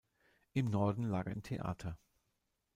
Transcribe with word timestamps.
Im 0.53 0.65
Norden 0.65 1.03
lag 1.03 1.27
ein 1.27 1.43
Theater. 1.43 1.95